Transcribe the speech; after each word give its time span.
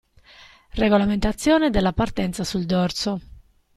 Regolamentazione 0.73 1.69
della 1.69 1.93
partenza 1.93 2.43
sul 2.43 2.65
dorso. 2.65 3.19